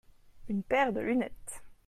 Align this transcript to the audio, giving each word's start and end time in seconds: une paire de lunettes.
une 0.49 0.63
paire 0.63 0.93
de 0.93 0.99
lunettes. 1.01 1.63